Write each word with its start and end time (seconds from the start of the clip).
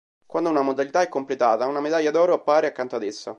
Quando 0.25 0.49
una 0.49 0.63
modalità 0.63 1.01
è 1.01 1.07
completata, 1.09 1.67
una 1.67 1.79
medaglia 1.79 2.09
d'oro 2.09 2.33
appare 2.33 2.65
accanto 2.65 2.95
ad 2.95 3.03
essa. 3.03 3.29